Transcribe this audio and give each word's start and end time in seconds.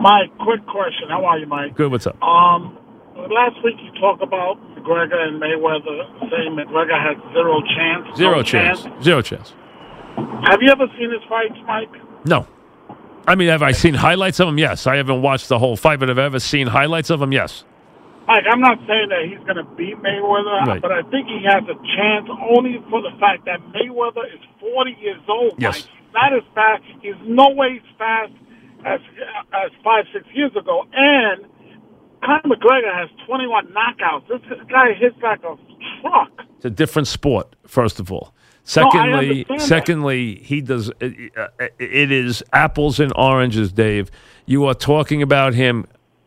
Mike, 0.00 0.36
quick 0.38 0.64
question. 0.66 1.08
How 1.10 1.24
are 1.26 1.38
you, 1.38 1.46
Mike? 1.46 1.74
Good. 1.76 1.90
What's 1.92 2.06
up? 2.06 2.20
Um, 2.22 2.76
last 3.16 3.56
week 3.62 3.76
you 3.82 3.92
talked 4.00 4.22
about 4.22 4.56
McGregor 4.74 5.16
and 5.28 5.40
Mayweather 5.40 6.08
saying 6.30 6.56
McGregor 6.56 6.96
has 6.98 7.16
zero 7.32 7.60
chance. 7.76 8.16
Zero 8.16 8.36
no 8.36 8.42
chance. 8.42 8.86
Zero 9.02 9.20
chance. 9.22 9.52
Have 10.48 10.60
you 10.62 10.70
ever 10.70 10.86
seen 10.98 11.10
his 11.12 11.20
fights, 11.28 11.54
Mike? 11.66 11.90
No. 12.24 12.46
I 13.26 13.34
mean, 13.34 13.48
have 13.48 13.62
I 13.62 13.72
seen 13.72 13.94
highlights 13.94 14.40
of 14.40 14.48
him? 14.48 14.58
Yes. 14.58 14.86
I 14.86 14.96
haven't 14.96 15.20
watched 15.22 15.48
the 15.48 15.58
whole 15.58 15.76
fight, 15.76 16.00
but 16.00 16.08
have 16.08 16.18
I 16.18 16.24
ever 16.24 16.40
seen 16.40 16.66
highlights 16.66 17.10
of 17.10 17.20
him? 17.20 17.32
Yes. 17.32 17.64
Mike, 18.26 18.44
I'm 18.50 18.60
not 18.60 18.78
saying 18.86 19.08
that 19.10 19.24
he's 19.28 19.38
going 19.44 19.56
to 19.56 19.64
beat 19.76 19.96
Mayweather, 20.00 20.64
Right. 20.66 20.80
but 20.80 20.92
I 20.92 21.02
think 21.10 21.26
he 21.28 21.42
has 21.44 21.62
a 21.64 21.74
chance 21.96 22.28
only 22.56 22.80
for 22.88 23.02
the 23.02 23.10
fact 23.20 23.44
that 23.44 23.60
Mayweather 23.74 24.24
is 24.32 24.40
40 24.60 24.96
years 25.00 25.20
old. 25.28 25.54
Yes. 25.58 25.84
Mike. 25.84 25.90
He's 25.92 26.14
not 26.14 26.32
as 26.34 26.42
fast. 26.54 26.82
He's 27.02 27.14
no 27.24 27.50
way 27.50 27.80
as 27.82 27.96
fast 27.98 28.32
as 28.84 29.00
as 29.52 29.70
five, 29.84 30.04
six 30.12 30.24
years 30.34 30.52
ago. 30.56 30.84
And 30.92 31.44
Conor 32.24 32.56
McGregor 32.56 32.94
has 32.94 33.08
21 33.26 33.68
knockouts. 33.68 34.28
This 34.28 34.40
guy 34.70 34.92
hits 34.94 35.16
like 35.22 35.40
a 35.44 35.56
truck. 36.00 36.30
It's 36.56 36.64
a 36.64 36.70
different 36.70 37.08
sport, 37.08 37.56
first 37.66 37.98
of 38.00 38.12
all. 38.12 38.32
No, 38.32 38.40
Secondly, 38.64 39.44
that. 39.48 39.60
secondly, 39.62 40.36
he 40.36 40.60
does. 40.60 40.90
uh, 40.90 41.08
uh, 41.36 41.46
It 41.78 42.12
is 42.12 42.42
apples 42.52 43.00
and 43.00 43.12
oranges, 43.16 43.72
Dave. 43.72 44.10
You 44.46 44.66
are 44.66 44.74
talking 44.74 45.22
about 45.22 45.54
him 45.54 45.86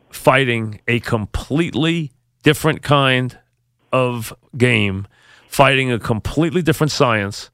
fighting 0.10 0.82
a 0.88 1.00
completely 1.00 2.12
different 2.42 2.82
kind 2.82 3.38
of 3.92 4.34
game, 4.58 5.08
fighting 5.48 5.92
a 5.92 6.00
completely 6.00 6.62
different 6.64 6.92
science 6.92 7.50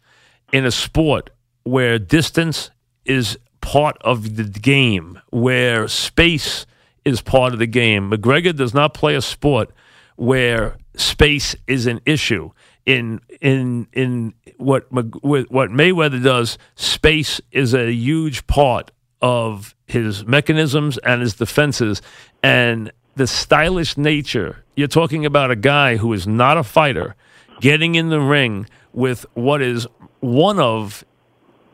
in 0.54 0.66
a 0.66 0.72
sport 0.72 1.30
where 1.64 2.00
distance 2.00 2.72
is 3.06 3.38
part 3.70 3.98
of 4.02 4.36
the 4.36 4.46
game, 4.46 5.22
where 5.30 5.88
space 5.88 6.66
is 7.06 7.22
part 7.22 7.54
of 7.54 7.60
the 7.60 7.68
game. 7.68 8.10
McGregor 8.10 8.56
does 8.56 8.74
not 8.74 8.96
play 8.96 9.14
a 9.14 9.22
sport 9.22 9.70
where 10.16 10.76
space 10.96 11.56
is 11.68 11.86
an 11.86 12.02
issue. 12.04 12.50
In 12.88 13.22
in 13.42 13.88
in 13.94 14.34
what 14.58 14.92
what 14.92 15.70
Mayweather 15.70 16.24
does, 16.24 16.58
space 16.74 17.40
is 17.52 17.76
a 17.76 17.92
huge 17.92 18.48
part 18.48 18.90
of 19.22 19.76
his 19.86 20.26
mechanisms 20.26 20.98
and 21.00 21.22
his 21.22 21.36
defenses, 21.36 22.02
and 22.42 22.92
the 23.18 23.28
stylish 23.28 23.98
nature. 23.98 24.64
You're 24.76 24.88
talking 24.88 25.28
about 25.28 25.52
a 25.52 25.56
guy 25.56 25.98
who 25.98 26.12
is 26.14 26.26
not 26.26 26.58
a 26.58 26.64
fighter, 26.64 27.16
getting 27.62 27.94
in 27.94 28.10
the 28.10 28.20
ring 28.20 28.66
with 28.94 29.28
what 29.36 29.62
is 29.62 29.86
one 30.22 30.60
of 30.60 31.06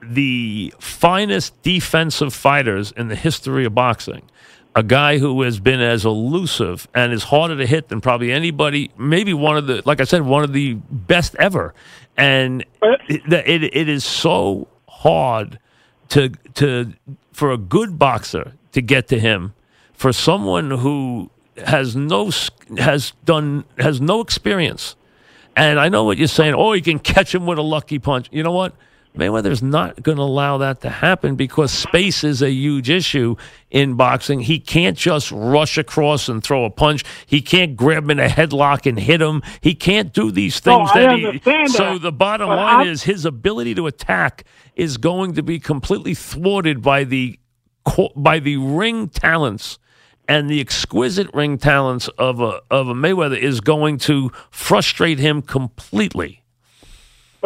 the 0.02 0.74
finest 0.80 1.62
defensive 1.64 2.34
fighters 2.34 2.92
in 2.92 3.08
the 3.08 3.16
history 3.16 3.66
of 3.66 3.76
boxing. 3.76 4.24
A 4.76 4.84
guy 4.84 5.20
who 5.20 5.42
has 5.44 5.60
been 5.60 5.80
as 5.80 6.04
elusive 6.04 6.88
and 6.94 7.14
is 7.14 7.24
harder 7.24 7.56
to 7.56 7.66
hit 7.66 7.88
than 7.88 8.02
probably 8.02 8.32
anybody, 8.32 8.92
maybe 8.98 9.34
one 9.34 9.56
of 9.56 9.68
the, 9.68 9.82
like 9.86 10.02
I 10.02 10.04
said, 10.04 10.24
one 10.24 10.44
of 10.44 10.52
the 10.52 10.74
best 10.74 11.34
ever. 11.40 11.74
And 12.18 12.66
it, 12.82 13.22
it, 13.28 13.64
it 13.64 13.90
is 13.90 14.04
so 14.04 14.68
hard 14.90 15.60
to, 16.10 16.30
to, 16.56 16.94
for 17.32 17.52
a 17.52 17.58
good 17.58 17.98
boxer 17.98 18.54
to 18.74 18.82
get 18.82 19.08
to 19.08 19.20
him, 19.20 19.54
for 19.94 20.12
someone 20.12 20.72
who 20.72 21.32
has 21.66 21.96
no, 21.96 22.32
has 22.78 23.14
done, 23.24 23.64
has 23.78 24.02
no 24.02 24.20
experience. 24.20 24.98
And 25.56 25.80
I 25.80 25.88
know 25.88 26.04
what 26.04 26.18
you're 26.18 26.28
saying. 26.28 26.54
Oh, 26.54 26.74
you 26.74 26.82
can 26.82 27.00
catch 27.00 27.34
him 27.34 27.46
with 27.46 27.58
a 27.58 27.62
lucky 27.62 27.98
punch. 27.98 28.28
You 28.30 28.44
know 28.44 28.52
what? 28.52 28.76
Mayweather's 29.16 29.64
not 29.64 30.02
going 30.04 30.18
to 30.18 30.24
allow 30.24 30.58
that 30.60 30.82
to 30.82 30.90
happen 30.90 31.36
because 31.36 31.72
space 31.72 32.24
is 32.24 32.42
a 32.42 32.52
huge 32.52 32.90
issue 32.90 33.36
in 33.72 33.96
boxing. 33.96 34.42
He 34.42 34.60
can't 34.60 34.98
just 34.98 35.32
rush 35.32 35.78
across 35.78 36.28
and 36.30 36.44
throw 36.44 36.66
a 36.66 36.70
punch. 36.70 37.04
He 37.26 37.42
can't 37.42 37.76
grab 37.76 38.04
him 38.04 38.12
in 38.12 38.20
a 38.20 38.28
headlock 38.28 38.86
and 38.86 39.00
hit 39.00 39.22
him. 39.22 39.42
He 39.62 39.74
can't 39.76 40.14
do 40.14 40.32
these 40.32 40.64
No, 40.66 40.80
things 40.80 40.90
I 40.94 41.00
that 41.02 41.18
he. 41.18 41.26
understand 41.28 41.72
So 41.72 41.94
that, 41.94 42.02
the 42.02 42.12
bottom 42.12 42.50
but 42.50 42.58
line 42.58 42.76
I'm- 42.82 42.88
is 42.88 43.04
his 43.04 43.26
ability 43.26 43.76
to 43.76 43.88
attack 43.88 44.44
is 44.76 44.98
going 44.98 45.34
to 45.36 45.44
be 45.44 45.60
completely 45.60 46.14
thwarted 46.14 46.82
by 46.82 47.04
the 47.04 47.40
by 48.16 48.40
the 48.40 48.58
ring 48.58 49.08
talents 49.10 49.78
and 50.28 50.50
the 50.50 50.60
exquisite 50.60 51.32
ring 51.36 51.58
talents 51.58 52.08
of 52.18 52.42
a 52.42 52.60
of 52.72 52.88
a 52.90 52.94
Mayweather 52.96 53.38
is 53.38 53.62
going 53.62 53.98
to 54.00 54.32
frustrate 54.50 55.20
him 55.20 55.42
completely. 55.44 56.42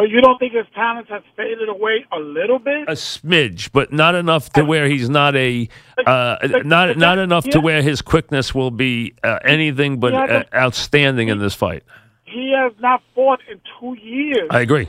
But 0.00 0.08
you 0.08 0.22
don't 0.22 0.38
think 0.38 0.54
his 0.54 0.64
talents 0.74 1.10
have 1.10 1.22
faded 1.36 1.68
away 1.68 2.06
a 2.10 2.18
little 2.18 2.58
bit? 2.58 2.88
A 2.88 2.92
smidge, 2.92 3.70
but 3.70 3.92
not 3.92 4.14
enough 4.14 4.48
to 4.54 4.64
where 4.64 4.88
he's 4.88 5.10
not 5.10 5.36
a 5.36 5.68
uh, 6.06 6.38
not 6.64 6.96
not 6.96 7.18
enough 7.18 7.44
to 7.50 7.60
where 7.60 7.82
his 7.82 8.00
quickness 8.00 8.54
will 8.54 8.70
be 8.70 9.12
uh, 9.22 9.40
anything 9.44 10.00
but 10.00 10.14
uh, 10.14 10.44
outstanding 10.54 11.28
in 11.28 11.38
this 11.38 11.54
fight. 11.54 11.82
He 12.24 12.54
has 12.56 12.72
not 12.80 13.02
fought 13.14 13.40
in 13.50 13.60
two 13.78 13.94
years. 14.02 14.48
I 14.50 14.60
agree, 14.60 14.88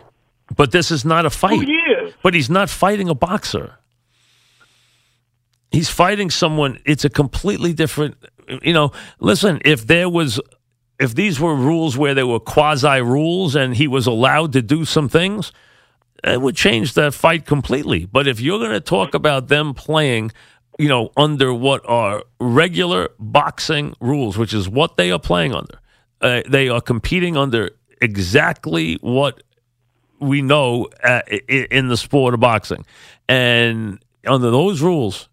but 0.56 0.72
this 0.72 0.92
is 0.92 1.04
not 1.04 1.26
a 1.26 1.30
fight. 1.30 1.60
two 1.60 1.70
years. 1.70 2.14
But 2.24 2.34
he's 2.34 2.50
not 2.50 2.70
fighting 2.70 3.10
a 3.10 3.14
boxer. 3.14 3.80
He's 5.72 5.90
fighting 5.90 6.30
someone. 6.30 6.80
It's 6.86 7.04
a 7.04 7.10
completely 7.10 7.74
different. 7.74 8.16
You 8.62 8.72
know, 8.72 8.94
listen. 9.20 9.60
If 9.66 9.88
there 9.88 10.08
was, 10.08 10.40
if 11.02 11.16
these 11.16 11.40
were 11.40 11.56
rules 11.56 11.98
where 11.98 12.14
there 12.14 12.28
were 12.28 12.40
quasi 12.40 13.02
rules 13.02 13.56
and 13.56 13.76
he 13.76 13.88
was 13.88 14.06
allowed 14.06 14.54
to 14.54 14.62
do 14.62 14.86
some 14.86 15.10
things, 15.10 15.52
it 16.24 16.40
would 16.40 16.56
change 16.56 16.94
that 16.94 17.16
fight 17.16 17.48
completely. 17.48 18.06
But 18.06 18.28
if 18.28 18.40
you're 18.40 18.60
going 18.60 18.72
to 18.72 18.80
talk 18.80 19.16
about 19.16 19.48
them 19.48 19.74
playing, 19.74 20.32
you 20.78 20.88
know, 20.88 21.10
under 21.18 21.56
what 21.56 21.82
are 21.90 22.24
regular 22.40 23.10
boxing 23.18 23.96
rules, 24.00 24.38
which 24.38 24.54
is 24.54 24.70
what 24.70 24.98
they 24.98 25.10
are 25.10 25.20
playing 25.20 25.56
under, 25.56 25.80
uh, 26.22 26.44
they 26.48 26.70
are 26.70 26.82
competing 26.82 27.36
under 27.36 27.72
exactly 28.00 29.00
what 29.02 29.42
we 30.20 30.44
know 30.44 30.88
uh, 31.04 31.22
in 31.50 31.88
the 31.88 31.98
sport 31.98 32.36
of 32.36 32.40
boxing. 32.40 32.86
And 33.28 33.98
under 34.28 34.52
those 34.52 34.84
rules, 34.84 35.30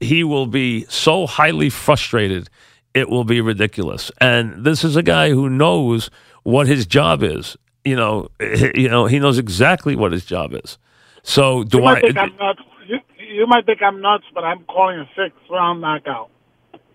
he 0.00 0.24
will 0.24 0.48
be 0.48 0.86
so 0.88 1.28
highly 1.28 1.70
frustrated, 1.70 2.50
it 2.94 3.08
will 3.10 3.24
be 3.24 3.40
ridiculous. 3.40 4.10
And 4.20 4.64
this 4.64 4.84
is 4.84 4.96
a 4.96 5.02
guy 5.02 5.30
who 5.30 5.48
knows 5.50 6.10
what 6.44 6.66
his 6.66 6.86
job 6.86 7.22
is. 7.22 7.56
You 7.84 7.96
know, 7.96 8.28
you 8.74 8.88
know, 8.88 9.06
he 9.06 9.18
knows 9.18 9.38
exactly 9.38 9.96
what 9.96 10.12
his 10.12 10.24
job 10.24 10.54
is. 10.54 10.78
So 11.22 11.64
do 11.64 11.78
You 11.78 11.84
I? 11.84 11.94
might 11.94 12.02
think 12.02 12.16
I'm 12.18 12.36
nuts. 12.36 12.60
You, 12.86 12.98
you 13.18 13.46
might 13.46 13.66
think 13.66 13.82
I'm 13.82 14.00
nuts, 14.00 14.24
but 14.34 14.44
I'm 14.44 14.64
calling 14.64 14.98
a 15.00 15.08
sixth 15.16 15.38
round 15.50 15.80
knockout. 15.80 16.30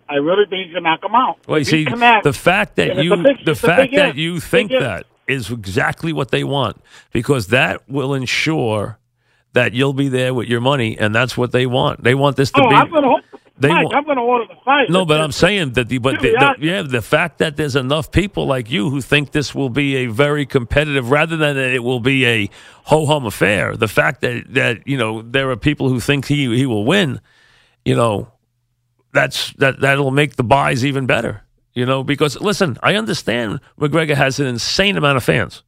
I 0.08 0.16
really 0.16 0.46
think 0.50 0.68
he 0.68 0.74
can 0.74 0.84
knock 0.84 1.04
him 1.04 1.14
out. 1.14 1.38
Well, 1.48 1.60
you 1.60 1.66
see, 1.66 1.84
the 1.86 2.34
fact 2.34 2.78
that 2.78 3.04
you, 3.04 3.16
big- 3.18 3.46
the 3.46 3.54
fact 3.56 3.94
that 3.94 4.16
you 4.16 4.40
think 4.40 4.72
that 4.72 5.06
is 5.28 5.52
exactly 5.52 6.12
what 6.12 6.32
they 6.32 6.44
want 6.44 6.82
because 7.12 7.48
that 7.48 7.88
will 7.88 8.16
ensure 8.16 8.98
that 9.54 9.74
you'll 9.74 9.94
be 9.94 10.10
there 10.10 10.34
with 10.34 10.48
your 10.48 10.62
money, 10.62 10.98
and 10.98 11.14
that's 11.14 11.38
what 11.38 11.52
they 11.52 11.68
want. 11.68 12.04
They 12.04 12.16
want 12.16 12.38
this 12.38 12.50
to 12.52 12.62
Oh, 12.64 12.70
be. 12.70 12.76
I'm 12.76 12.90
gonna. 12.92 13.16
They 13.60 13.68
Mike, 13.68 13.88
I'm 13.94 14.06
gonna 14.06 14.24
order 14.24 14.46
the 14.48 14.56
fight. 14.64 14.90
No, 14.90 15.06
but 15.06 15.20
I'm 15.20 15.34
saying 15.34 15.74
that 15.74 15.90
the 15.90 15.98
but 15.98 16.22
the, 16.22 16.32
the, 16.32 16.56
yeah, 16.66 16.82
the 16.82 17.02
fact 17.02 17.40
that 17.40 17.58
there's 17.58 17.76
enough 17.76 18.10
people 18.10 18.46
like 18.46 18.72
you 18.72 18.90
who 18.90 19.02
think 19.02 19.32
this 19.32 19.54
will 19.54 19.70
be 19.70 19.98
a 19.98 20.06
very 20.06 20.46
competitive, 20.46 21.12
rather 21.12 21.36
than 21.36 21.58
that 21.58 21.74
it 21.74 21.84
will 21.84 22.00
be 22.00 22.26
a 22.26 22.50
ho 22.84 23.06
hum 23.06 23.26
affair. 23.26 23.76
The 23.76 23.90
fact 23.90 24.22
that 24.22 24.46
that 24.54 24.88
you 24.88 24.98
know 24.98 25.22
there 25.22 25.50
are 25.50 25.58
people 25.58 25.90
who 25.90 26.00
think 26.00 26.26
he 26.26 26.56
he 26.56 26.66
will 26.66 26.86
win, 26.86 27.20
you 27.84 27.96
know, 27.96 28.32
that's 29.12 29.52
that 29.54 29.82
that'll 29.82 30.12
make 30.12 30.38
the 30.38 30.44
buys 30.44 30.86
even 30.86 31.06
better. 31.06 31.44
You 31.74 31.86
know, 31.86 32.02
because 32.02 32.40
listen, 32.40 32.78
I 32.82 32.96
understand 32.96 33.60
McGregor 33.78 34.16
has 34.16 34.40
an 34.40 34.48
insane 34.48 34.96
amount 34.96 35.18
of 35.18 35.24
fans, 35.24 35.64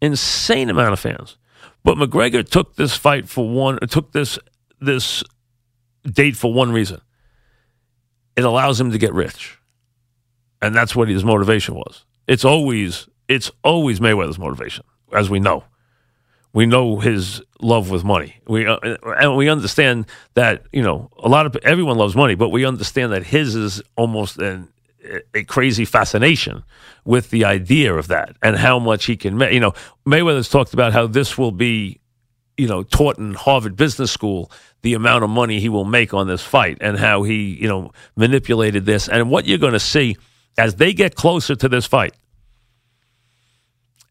insane 0.00 0.70
amount 0.70 0.94
of 0.94 1.00
fans, 1.00 1.36
but 1.82 1.98
McGregor 1.98 2.48
took 2.48 2.76
this 2.76 2.96
fight 2.96 3.28
for 3.28 3.46
one, 3.46 3.78
took 3.90 4.12
this 4.12 4.38
this 4.80 5.22
date 6.04 6.36
for 6.36 6.52
one 6.52 6.72
reason. 6.72 7.00
It 8.36 8.44
allows 8.44 8.80
him 8.80 8.90
to 8.90 8.98
get 8.98 9.12
rich, 9.12 9.58
and 10.60 10.74
that's 10.74 10.96
what 10.96 11.08
his 11.08 11.24
motivation 11.24 11.74
was. 11.74 12.04
It's 12.26 12.44
always 12.44 13.08
it's 13.28 13.50
always 13.62 14.00
Mayweather's 14.00 14.38
motivation, 14.38 14.84
as 15.12 15.30
we 15.30 15.40
know. 15.40 15.64
We 16.52 16.66
know 16.66 17.00
his 17.00 17.42
love 17.60 17.90
with 17.90 18.04
money. 18.04 18.36
We 18.46 18.66
uh, 18.66 18.78
and 19.20 19.36
we 19.36 19.48
understand 19.48 20.06
that 20.34 20.64
you 20.72 20.82
know 20.82 21.10
a 21.18 21.28
lot 21.28 21.46
of 21.46 21.56
everyone 21.62 21.96
loves 21.96 22.16
money, 22.16 22.34
but 22.34 22.50
we 22.50 22.64
understand 22.64 23.12
that 23.12 23.24
his 23.24 23.54
is 23.54 23.82
almost 23.96 24.38
an 24.38 24.68
a 25.34 25.44
crazy 25.44 25.84
fascination 25.84 26.64
with 27.04 27.30
the 27.30 27.44
idea 27.44 27.94
of 27.94 28.08
that 28.08 28.36
and 28.42 28.56
how 28.56 28.78
much 28.78 29.04
he 29.04 29.16
can 29.16 29.36
make. 29.36 29.52
You 29.52 29.60
know, 29.60 29.74
Mayweather's 30.06 30.48
talked 30.48 30.72
about 30.72 30.92
how 30.92 31.06
this 31.06 31.36
will 31.36 31.52
be, 31.52 32.00
you 32.56 32.68
know, 32.68 32.82
taught 32.82 33.18
in 33.18 33.34
Harvard 33.34 33.76
Business 33.76 34.10
School 34.10 34.50
the 34.82 34.94
amount 34.94 35.24
of 35.24 35.30
money 35.30 35.60
he 35.60 35.68
will 35.68 35.84
make 35.84 36.14
on 36.14 36.26
this 36.26 36.42
fight 36.42 36.78
and 36.80 36.98
how 36.98 37.22
he, 37.22 37.58
you 37.60 37.68
know, 37.68 37.90
manipulated 38.16 38.86
this. 38.86 39.08
And 39.08 39.30
what 39.30 39.46
you're 39.46 39.58
going 39.58 39.72
to 39.72 39.80
see 39.80 40.16
as 40.56 40.76
they 40.76 40.92
get 40.92 41.14
closer 41.14 41.56
to 41.56 41.68
this 41.68 41.86
fight, 41.86 42.14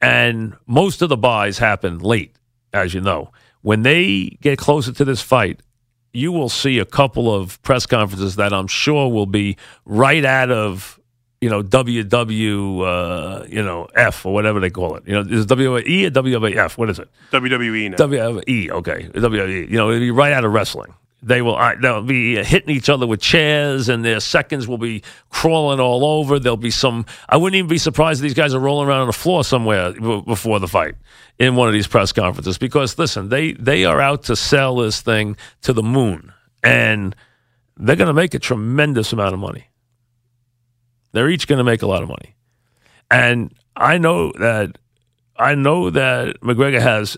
and 0.02 0.56
most 0.68 1.02
of 1.02 1.10
the 1.10 1.16
buys 1.18 1.58
happen 1.58 2.00
late, 2.00 2.36
as 2.74 2.94
you 2.94 3.00
know. 3.00 3.32
When 3.62 3.84
they 3.84 4.38
get 4.42 4.58
closer 4.58 4.92
to 4.92 5.06
this 5.06 5.22
fight, 5.22 5.62
you 6.12 6.32
will 6.32 6.50
see 6.50 6.80
a 6.80 6.86
couple 6.86 7.34
of 7.34 7.62
press 7.62 7.86
conferences 7.86 8.36
that 8.36 8.52
I'm 8.52 8.68
sure 8.68 9.10
will 9.10 9.26
be 9.26 9.58
right 9.86 10.26
out 10.26 10.52
of 10.52 11.00
you 11.44 11.50
know 11.50 11.62
WW 11.62 12.88
uh, 12.88 13.46
you 13.50 13.62
know 13.62 13.88
F 13.96 14.26
or 14.26 14.34
whatever 14.34 14.62
they 14.62 14.70
call 14.70 14.96
it. 14.96 15.04
You 15.06 15.14
know, 15.14 15.22
is 15.30 15.44
it 15.44 15.50
WWE 15.50 16.08
or 16.08 16.12
WWF? 16.12 16.78
What 16.78 16.90
is 16.90 17.00
it? 17.00 17.10
WWE 17.32 17.92
now. 17.92 17.98
WWE. 17.98 18.70
Okay, 18.70 19.10
WWE. 19.14 19.70
You 19.70 19.78
know, 19.78 19.90
it'll 19.90 20.00
be 20.00 20.12
right 20.12 20.32
out 20.32 20.46
of 20.46 20.54
wrestling. 20.54 20.94
They 21.22 21.42
will 21.42 21.58
uh, 21.58 21.76
they'll 21.82 22.02
be 22.02 22.42
hitting 22.44 22.70
each 22.70 22.88
other 22.88 23.06
with 23.06 23.20
chairs, 23.20 23.90
and 23.90 24.06
their 24.06 24.22
seconds 24.22 24.70
will 24.70 24.78
be 24.78 25.04
crawling 25.30 25.82
all 25.82 26.06
over. 26.06 26.40
There'll 26.40 26.56
be 26.56 26.72
some. 26.72 27.06
I 27.28 27.36
wouldn't 27.36 27.58
even 27.58 27.70
be 27.70 27.78
surprised 27.78 28.20
if 28.20 28.24
these 28.24 28.34
guys 28.34 28.54
are 28.54 28.60
rolling 28.60 28.88
around 28.88 29.02
on 29.02 29.08
the 29.08 29.14
floor 29.14 29.44
somewhere 29.44 29.92
before 29.92 30.60
the 30.62 30.68
fight 30.68 30.96
in 31.40 31.58
one 31.58 31.68
of 31.68 31.74
these 31.74 31.88
press 31.88 32.14
conferences. 32.14 32.58
Because 32.58 32.98
listen, 32.98 33.28
they 33.28 33.52
they 33.54 33.84
are 33.84 34.00
out 34.00 34.24
to 34.24 34.38
sell 34.38 34.78
this 34.78 35.02
thing 35.02 35.36
to 35.64 35.74
the 35.74 35.84
moon, 35.84 36.32
and 36.64 37.16
they're 37.78 37.98
going 37.98 38.08
to 38.08 38.14
make 38.14 38.34
a 38.34 38.40
tremendous 38.40 39.12
amount 39.12 39.34
of 39.34 39.40
money. 39.40 39.68
They're 41.14 41.30
each 41.30 41.48
going 41.48 41.58
to 41.58 41.64
make 41.64 41.82
a 41.82 41.88
lot 41.88 42.04
of 42.04 42.10
money, 42.10 42.36
and 43.10 43.54
I 43.76 43.98
know 43.98 44.32
that 44.34 44.78
I 45.38 45.56
know 45.56 45.90
that 45.90 46.42
McGregor 46.42 46.82
has 46.82 47.18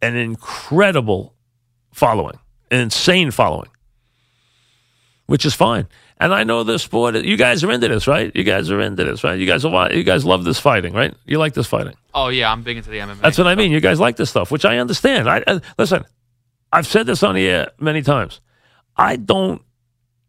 an 0.00 0.16
incredible 0.16 1.34
following 1.92 2.38
an 2.72 2.80
insane 2.80 3.30
following, 3.30 3.68
which 5.26 5.44
is 5.44 5.54
fine. 5.54 5.86
And 6.18 6.32
I 6.32 6.42
know 6.44 6.62
the 6.62 6.78
sport. 6.78 7.14
You 7.16 7.36
guys 7.36 7.62
are 7.62 7.70
into 7.70 7.88
this, 7.88 8.06
right? 8.06 8.34
You 8.34 8.44
guys 8.44 8.70
are 8.70 8.80
into 8.80 9.04
this, 9.04 9.22
right? 9.22 9.38
You 9.38 9.46
guys 9.46 9.64
are. 9.64 9.92
You 9.92 10.02
guys 10.02 10.24
love 10.24 10.44
this 10.44 10.58
fighting, 10.58 10.94
right? 10.94 11.14
You 11.26 11.38
like 11.38 11.54
this 11.54 11.66
fighting. 11.66 11.94
Oh 12.14 12.28
yeah, 12.28 12.50
I'm 12.50 12.62
big 12.62 12.78
into 12.78 12.90
the 12.90 12.98
MMA. 12.98 13.20
That's 13.20 13.38
what 13.38 13.46
I 13.46 13.54
mean. 13.54 13.72
You 13.72 13.80
guys 13.80 14.00
like 14.00 14.16
this 14.16 14.30
stuff, 14.30 14.50
which 14.50 14.64
I 14.64 14.78
understand. 14.78 15.28
I, 15.28 15.44
I 15.46 15.60
listen. 15.78 16.04
I've 16.72 16.86
said 16.86 17.06
this 17.06 17.22
on 17.22 17.34
the 17.34 17.46
air 17.46 17.72
many 17.78 18.02
times. 18.02 18.40
I 18.96 19.16
don't 19.16 19.60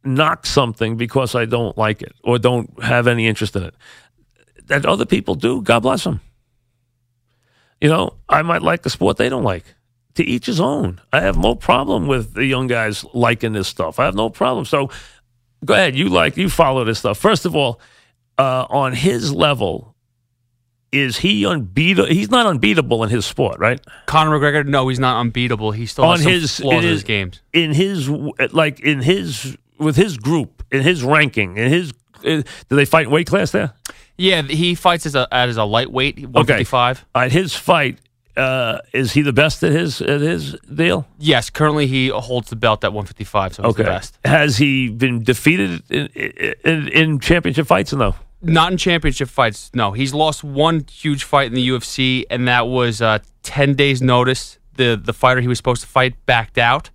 knock 0.04 0.46
something 0.46 0.98
because 0.98 1.36
I 1.36 1.46
don't 1.46 1.78
like 1.78 2.02
it 2.02 2.14
or 2.24 2.40
don't 2.40 2.82
have 2.84 3.08
any 3.08 3.28
interest 3.28 3.56
in 3.56 3.64
it. 3.64 3.76
That 4.66 4.86
other 4.86 5.06
people 5.06 5.36
do. 5.36 5.62
God 5.62 5.82
bless 5.82 6.04
them. 6.04 6.22
You 7.82 7.90
know, 7.90 8.14
I 8.30 8.42
might 8.42 8.62
like 8.62 8.86
a 8.86 8.90
sport 8.90 9.18
they 9.18 9.30
don't 9.30 9.44
like 9.44 9.66
to 10.16 10.24
each 10.24 10.46
his 10.46 10.60
own. 10.60 11.02
I 11.12 11.22
have 11.22 11.38
no 11.38 11.56
problem 11.56 12.08
with 12.08 12.34
the 12.34 12.46
young 12.46 12.68
guys 12.68 13.04
liking 13.14 13.54
this 13.54 13.68
stuff. 13.68 14.00
I 14.00 14.06
have 14.06 14.16
no 14.16 14.30
problem. 14.30 14.66
So 14.66 14.90
go 15.66 15.74
ahead, 15.74 15.96
you 15.96 16.10
like 16.10 16.38
you 16.38 16.50
follow 16.50 16.84
this 16.84 17.00
stuff. 17.00 17.18
First 17.18 17.46
of 17.46 17.56
all, 17.56 17.80
uh, 18.38 18.66
on 18.70 18.94
his 18.94 19.34
level, 19.34 19.96
is 20.92 21.18
he 21.18 21.46
unbeatable? 21.46 22.08
He's 22.08 22.30
not 22.30 22.46
unbeatable 22.46 23.04
in 23.04 23.10
his 23.10 23.26
sport, 23.26 23.60
right? 23.60 23.82
Conor 24.06 24.38
McGregor, 24.38 24.66
no, 24.66 24.88
he's 24.88 25.00
not 25.00 25.20
unbeatable. 25.20 25.72
He 25.72 25.86
still 25.86 26.06
on 26.06 26.20
his 26.20 26.60
flaws 26.60 26.74
in 26.74 26.84
in 26.84 26.90
his 26.90 27.04
games. 27.04 27.42
in 27.52 27.74
his 27.74 28.10
like 28.52 28.80
in 28.80 29.02
his 29.02 29.58
with 29.84 29.96
his 29.96 30.18
group 30.18 30.64
in 30.72 30.82
his 30.82 31.04
ranking 31.04 31.58
in 31.58 31.70
his. 31.70 31.94
Uh, 32.20 32.42
do 32.70 32.76
they 32.76 32.86
fight 32.86 33.10
weight 33.10 33.28
class 33.28 33.52
there? 33.52 33.74
Yeah, 34.18 34.44
he 34.44 34.76
fights 34.76 35.06
as 35.06 35.16
a 35.16 35.28
as 35.32 35.58
a 35.58 35.64
lightweight, 35.64 36.20
155. 36.20 37.06
At 37.16 37.32
his 37.32 37.56
fight, 37.56 38.00
uh, 38.38 38.80
is 38.94 39.14
he 39.14 39.22
the 39.22 39.34
best 39.34 39.64
at 39.64 39.72
his 39.72 40.02
at 40.02 40.22
his 40.22 40.54
deal? 40.74 41.08
Yes, 41.18 41.50
currently 41.50 41.88
he 41.88 42.10
holds 42.10 42.50
the 42.50 42.56
belt 42.56 42.84
at 42.84 42.94
155, 42.94 43.56
so 43.56 43.64
he's 43.64 43.76
the 43.76 43.84
best. 43.84 44.18
Has 44.26 44.58
he 44.58 44.90
been 44.90 45.24
defeated 45.24 45.84
in, 45.90 46.08
in, 46.64 46.88
in 46.90 47.20
championship 47.20 47.68
fights 47.68 47.94
no? 47.94 48.16
Not 48.42 48.72
in 48.72 48.78
championship 48.78 49.30
fights. 49.30 49.72
No, 49.74 49.92
he's 49.94 50.14
lost 50.14 50.44
one 50.44 50.86
huge 50.92 51.24
fight 51.24 51.48
in 51.48 51.54
the 51.54 51.68
UFC, 51.70 52.26
and 52.30 52.48
that 52.48 52.68
was 52.68 53.02
uh, 53.02 53.20
10 53.44 53.76
days 53.76 54.02
notice. 54.02 54.58
The 54.76 55.00
the 55.02 55.14
fighter 55.14 55.40
he 55.40 55.48
was 55.48 55.58
supposed 55.60 55.82
to 55.82 55.88
fight 55.88 56.16
backed 56.26 56.58
out, 56.58 56.90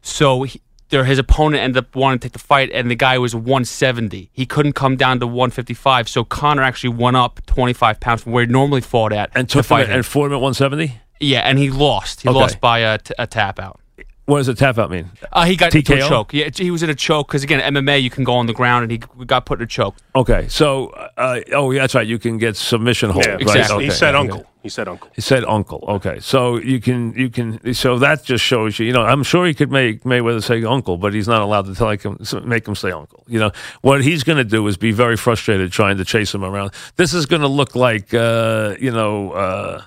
so 0.00 0.44
he, 0.44 0.62
there 0.90 1.04
his 1.04 1.18
opponent 1.18 1.62
ended 1.62 1.84
up 1.84 1.94
wanting 1.94 2.18
to 2.20 2.28
take 2.28 2.32
the 2.32 2.38
fight, 2.38 2.70
and 2.72 2.90
the 2.90 2.94
guy 2.94 3.18
was 3.18 3.34
170. 3.34 4.30
He 4.32 4.46
couldn't 4.46 4.72
come 4.72 4.96
down 4.96 5.20
to 5.20 5.26
155, 5.26 6.08
so 6.08 6.24
Conor 6.24 6.62
actually 6.62 6.90
went 6.90 7.16
up 7.16 7.40
25 7.46 8.00
pounds 8.00 8.22
from 8.22 8.32
where 8.32 8.44
he 8.46 8.50
normally 8.52 8.80
fought 8.80 9.12
at 9.12 9.30
And 9.34 9.48
to 9.48 9.52
took 9.54 9.64
him 9.64 9.68
fight 9.68 9.80
at- 9.82 9.88
him. 9.90 9.94
and 9.96 10.06
fought 10.06 10.26
him 10.26 10.32
at 10.32 10.40
170. 10.40 11.00
Yeah, 11.20 11.40
and 11.40 11.58
he 11.58 11.70
lost. 11.70 12.22
He 12.22 12.28
Okay. 12.28 12.38
lost 12.38 12.60
by 12.60 12.78
a, 12.80 12.98
t- 12.98 13.12
a 13.18 13.26
tap 13.26 13.58
out. 13.58 13.80
What 14.26 14.38
does 14.38 14.48
a 14.48 14.54
tap 14.54 14.76
out 14.78 14.90
mean? 14.90 15.10
Uh, 15.32 15.46
he 15.46 15.56
got 15.56 15.74
into 15.74 15.94
a 15.94 16.00
choke. 16.06 16.34
Yeah, 16.34 16.50
he 16.54 16.70
was 16.70 16.82
in 16.82 16.90
a 16.90 16.94
choke 16.94 17.28
because 17.28 17.42
again, 17.42 17.60
MMA 17.74 18.02
you 18.02 18.10
can 18.10 18.24
go 18.24 18.34
on 18.34 18.44
the 18.46 18.52
ground, 18.52 18.82
and 18.82 18.92
he 18.92 18.98
got 19.24 19.46
put 19.46 19.58
in 19.58 19.64
a 19.64 19.66
choke. 19.66 19.96
Okay, 20.14 20.46
so 20.48 20.88
uh, 21.16 21.40
oh, 21.54 21.70
yeah, 21.70 21.80
that's 21.80 21.94
right. 21.94 22.06
You 22.06 22.18
can 22.18 22.36
get 22.36 22.54
submission 22.54 23.08
hold. 23.10 23.24
Yeah, 23.24 23.32
right? 23.32 23.40
exactly. 23.40 23.84
He 23.86 23.90
said 23.90 24.14
okay. 24.14 24.28
uncle. 24.30 24.46
He 24.68 24.70
said 24.70 24.86
uncle. 24.86 25.08
He 25.14 25.22
said 25.22 25.44
uncle. 25.44 25.82
Okay, 25.88 26.20
so 26.20 26.58
you 26.58 26.78
can 26.78 27.14
you 27.14 27.30
can 27.30 27.72
so 27.72 27.98
that 28.00 28.22
just 28.22 28.44
shows 28.44 28.78
you. 28.78 28.84
You 28.84 28.92
know, 28.92 29.00
I'm 29.00 29.22
sure 29.22 29.46
he 29.46 29.54
could 29.54 29.72
make 29.72 30.02
Mayweather 30.04 30.42
say 30.42 30.62
uncle, 30.62 30.98
but 30.98 31.14
he's 31.14 31.26
not 31.26 31.40
allowed 31.40 31.64
to 31.64 31.74
tell 31.74 31.88
him 31.88 32.18
make 32.44 32.68
him 32.68 32.74
say 32.74 32.90
uncle. 32.90 33.24
You 33.26 33.38
know 33.38 33.52
what 33.80 34.04
he's 34.04 34.24
going 34.24 34.36
to 34.36 34.44
do 34.44 34.66
is 34.66 34.76
be 34.76 34.92
very 34.92 35.16
frustrated 35.16 35.72
trying 35.72 35.96
to 35.96 36.04
chase 36.04 36.34
him 36.34 36.44
around. 36.44 36.72
This 36.96 37.14
is 37.14 37.24
going 37.24 37.40
to 37.40 37.48
look 37.48 37.74
like 37.74 38.12
uh, 38.12 38.74
you 38.78 38.90
know. 38.90 39.32
Uh, 39.32 39.82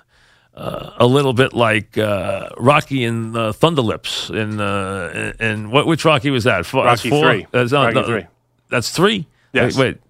uh, 0.54 0.92
a 0.98 1.08
little 1.08 1.32
bit 1.32 1.54
like 1.54 1.98
uh, 1.98 2.50
Rocky 2.58 3.06
and 3.06 3.36
uh, 3.38 3.54
Thunderlips, 3.54 4.30
in 4.36 4.60
uh, 4.60 5.32
and 5.40 5.72
what 5.72 5.88
which 5.88 6.04
Rocky 6.04 6.30
was 6.30 6.44
that? 6.44 6.66
Four, 6.66 6.84
Rocky 6.84 7.10
four? 7.10 7.24
three. 7.24 7.48
That's, 7.52 7.72
Rocky 7.72 7.94
no, 7.94 8.04
three. 8.04 8.26
That's 8.68 8.92
three. 8.92 9.28
Yes. 9.54 9.78
Wait. 9.78 9.96
wait. 9.96 10.02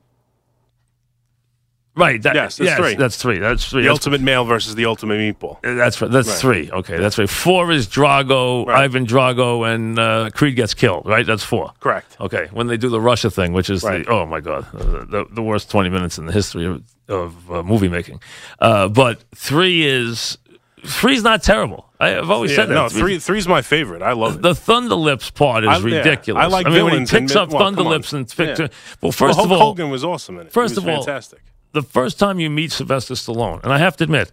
Right. 2.02 2.22
That, 2.24 2.36
Yes, 2.36 2.58
that's 2.58 2.76
three. 2.76 2.96
That's 2.96 3.16
three. 3.18 3.40
That's 3.40 3.70
three. 3.70 3.82
The 3.84 3.88
That's 3.90 4.00
ultimate 4.00 4.22
male 4.22 4.44
versus 4.46 4.76
the 4.76 4.86
ultimate 4.86 5.20
meatball. 5.20 5.58
that's. 5.62 6.00
That's 6.00 6.28
Right. 6.28 6.38
three. 6.38 6.72
Okay, 6.72 6.98
that's 6.98 7.18
right. 7.18 7.30
Four 7.30 7.72
is 7.72 7.88
Drago, 7.88 8.66
Right. 8.66 8.84
Ivan 8.84 9.06
Drago, 9.06 9.72
and 9.74 9.98
uh, 10.00 10.30
Creed 10.34 10.56
gets 10.56 10.74
killed. 10.74 11.06
Right. 11.06 11.26
That's 11.26 11.44
four. 11.44 11.72
Correct. 11.80 12.18
Okay. 12.20 12.48
When 12.52 12.68
they 12.68 12.78
do 12.78 12.90
the 12.90 13.00
Russia 13.02 13.30
thing, 13.32 13.54
which 13.54 13.70
is 13.70 13.84
Right. 13.84 14.06
the 14.06 14.12
oh 14.12 14.26
my 14.26 14.40
god, 14.40 14.66
uh, 14.74 15.06
the, 15.06 15.26
the 15.32 15.42
worst 15.44 15.70
twenty 15.70 15.90
minutes 15.90 16.18
in 16.18 16.26
the 16.26 16.34
history 16.34 16.66
of, 16.66 16.84
of 17.08 17.52
uh, 17.52 17.64
movie 17.64 17.90
making. 17.90 18.20
Uh, 18.60 18.88
but 18.88 19.24
three 19.36 19.84
is 19.86 20.38
three's 20.84 21.24
not 21.24 21.44
terrible. 21.44 21.88
I've 22.00 22.32
always 22.32 22.50
Yeah, 22.52 22.58
said 22.58 22.70
that. 22.70 22.74
no, 22.74 22.90
three 22.90 23.20
three's 23.20 23.48
my 23.48 23.62
favorite. 23.62 24.02
I 24.02 24.14
love 24.14 24.38
it. 24.38 24.42
The 24.42 24.54
Thunderlips 24.54 25.32
part 25.36 25.64
is 25.64 25.70
I- 25.70 25.78
yeah, 25.78 25.98
ridiculous. 25.98 26.42
I 26.44 26.48
like 26.48 26.66
I 26.66 26.70
mean, 26.72 26.84
when 26.86 26.94
he 26.94 26.98
and 27.00 27.08
picks 27.10 27.36
mi- 27.36 27.40
up 27.42 27.50
well. 27.52 27.62
Thunderlips 27.72 28.14
and 28.14 28.28
picks 28.28 28.60
Yeah. 28.60 28.68
well, 29.02 29.12
first 29.12 29.38
well, 29.38 29.46
of 29.46 29.52
all, 29.52 29.60
Hogan 29.60 29.92
was 29.92 30.04
awesome 30.04 30.40
in 30.40 30.48
it. 30.48 30.52
first 30.54 30.78
of 30.78 30.88
all- 30.88 31.04
fantastic. 31.04 31.42
The 31.74 31.82
first 31.82 32.20
time 32.20 32.40
you 32.40 32.50
meet 32.50 32.72
Sylvester 32.72 33.14
Stallone, 33.14 33.64
and 33.64 33.74
I 33.74 33.78
have 33.78 33.98
to 33.98 34.04
admit, 34.04 34.32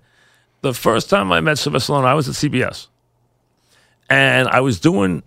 the 0.61 0.75
first 0.75 1.09
time 1.09 1.31
I 1.33 1.41
met 1.41 1.59
Sylvester 1.59 1.93
Stallone, 1.93 2.05
I 2.05 2.15
was 2.15 2.29
at 2.29 2.35
CBS, 2.35 2.89
and 4.11 4.49
I 4.49 4.61
was 4.61 4.81
doing, 4.81 5.23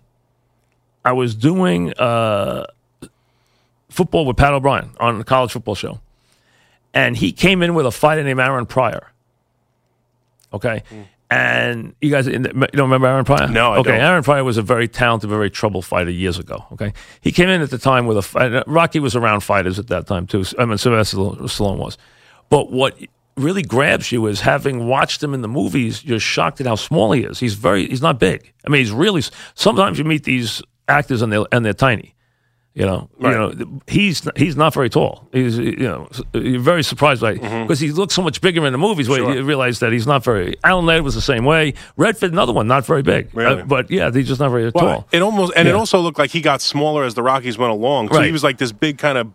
I 1.04 1.12
was 1.12 1.34
doing 1.34 1.92
uh, 1.94 2.66
football 3.88 4.26
with 4.26 4.36
Pat 4.36 4.52
O'Brien 4.52 4.90
on 4.98 5.18
the 5.18 5.24
college 5.24 5.52
football 5.52 5.74
show, 5.74 6.00
and 6.92 7.16
he 7.16 7.32
came 7.32 7.62
in 7.62 7.74
with 7.74 7.86
a 7.86 7.90
fighter 7.90 8.22
named 8.22 8.40
Aaron 8.40 8.66
Pryor. 8.66 9.08
Okay. 10.52 10.82
And 11.32 11.94
you 12.02 12.10
guys, 12.10 12.26
you 12.26 12.38
don't 12.38 12.70
remember 12.74 13.06
Aaron 13.06 13.24
Pryor? 13.24 13.48
No, 13.48 13.72
I 13.72 13.78
okay, 13.78 13.92
don't. 13.92 14.00
Aaron 14.00 14.22
Pryor 14.22 14.44
was 14.44 14.58
a 14.58 14.62
very 14.62 14.86
talented, 14.86 15.30
very 15.30 15.48
troubled 15.48 15.86
fighter 15.86 16.10
years 16.10 16.38
ago. 16.38 16.66
Okay, 16.72 16.92
he 17.22 17.32
came 17.32 17.48
in 17.48 17.62
at 17.62 17.70
the 17.70 17.78
time 17.78 18.06
with 18.06 18.18
a. 18.18 18.38
Uh, 18.38 18.62
Rocky 18.66 19.00
was 19.00 19.16
around 19.16 19.40
fighters 19.40 19.78
at 19.78 19.86
that 19.86 20.06
time 20.06 20.26
too. 20.26 20.44
I 20.58 20.66
mean, 20.66 20.76
Sylvester 20.76 21.16
Stallone 21.16 21.78
was. 21.78 21.96
But 22.50 22.70
what 22.70 22.98
really 23.36 23.62
grabs 23.62 24.12
you 24.12 24.26
is 24.26 24.42
having 24.42 24.86
watched 24.86 25.22
him 25.22 25.32
in 25.32 25.40
the 25.40 25.48
movies. 25.48 26.04
You're 26.04 26.20
shocked 26.20 26.60
at 26.60 26.66
how 26.66 26.74
small 26.74 27.12
he 27.12 27.22
is. 27.22 27.40
He's 27.40 27.54
very. 27.54 27.88
He's 27.88 28.02
not 28.02 28.18
big. 28.18 28.52
I 28.66 28.70
mean, 28.70 28.80
he's 28.80 28.92
really. 28.92 29.22
Sometimes 29.54 29.98
you 29.98 30.04
meet 30.04 30.24
these 30.24 30.60
actors 30.86 31.22
and 31.22 31.32
they 31.32 31.42
and 31.50 31.64
they're 31.64 31.72
tiny. 31.72 32.14
You 32.74 32.86
know, 32.86 33.10
Right. 33.20 33.32
you 33.32 33.38
know, 33.38 33.80
he's 33.86 34.26
he's 34.34 34.56
not 34.56 34.72
very 34.72 34.88
tall. 34.88 35.28
He's 35.30 35.58
you 35.58 35.76
know, 35.76 36.08
you're 36.32 36.58
very 36.58 36.82
surprised 36.82 37.20
by 37.20 37.34
because 37.34 37.80
he 37.80 37.92
looks 37.92 38.14
so 38.14 38.22
much 38.22 38.40
bigger 38.40 38.64
in 38.66 38.72
the 38.72 38.78
movies. 38.78 39.10
Where 39.10 39.18
Mm-hmm. 39.20 39.30
Sure. 39.32 39.36
you 39.40 39.44
realize 39.44 39.80
that 39.80 39.92
he's 39.92 40.06
not 40.06 40.24
very. 40.24 40.54
Alan 40.64 40.86
Ladd 40.86 41.02
was 41.02 41.14
the 41.14 41.20
same 41.20 41.44
way. 41.44 41.74
Redford, 41.98 42.32
another 42.32 42.54
one, 42.54 42.66
not 42.68 42.86
very 42.86 43.02
big, 43.02 43.28
Really? 43.34 43.60
Uh, 43.60 43.64
but 43.66 43.90
yeah, 43.90 44.10
he's 44.10 44.26
just 44.26 44.40
not 44.40 44.48
very 44.50 44.70
Well, 44.70 44.72
tall. 45.02 45.08
it 45.12 45.20
almost 45.20 45.52
and 45.54 45.68
it 45.68 45.74
also 45.74 45.98
looked 46.00 46.18
like 46.18 46.30
he 46.30 46.40
got 46.40 46.62
smaller 46.62 47.04
as 47.04 47.12
the 47.14 47.22
Rockies 47.22 47.58
went 47.58 47.72
along. 47.72 48.08
So 48.08 48.16
Right. 48.16 48.26
he 48.26 48.32
was 48.32 48.42
like 48.42 48.56
this 48.56 48.72
big 48.72 48.96
kind 48.96 49.18
of 49.18 49.28